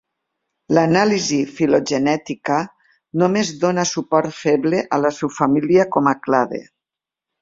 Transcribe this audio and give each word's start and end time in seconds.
L'anàlisi 0.75 1.41
filogenètica 1.57 2.57
només 3.23 3.53
dóna 3.65 3.87
suport 3.93 4.35
feble 4.39 4.81
a 4.99 5.03
la 5.05 5.13
subfamília 5.19 5.87
com 5.99 6.11
a 6.15 6.19
clade. 6.27 6.63